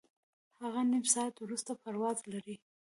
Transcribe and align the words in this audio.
هغه 0.61 0.81
نیم 0.91 1.05
ساعت 1.13 1.35
وروسته 1.39 1.71
پرواز 1.83 2.17
لري. 2.31 2.55